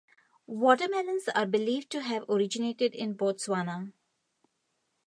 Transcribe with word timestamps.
Watermelons 0.47 1.27
are 1.29 1.45
believed 1.45 1.91
to 1.91 2.01
have 2.01 2.27
originated 2.27 2.95
in 2.95 3.13
Botswana. 3.13 3.93